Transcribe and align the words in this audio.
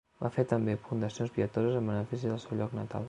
Va 0.21 0.29
fer 0.37 0.45
també 0.53 0.73
fundacions 0.87 1.35
pietoses 1.35 1.77
en 1.83 1.93
benefici 1.93 2.33
del 2.33 2.43
seu 2.47 2.59
lloc 2.63 2.75
natal. 2.81 2.99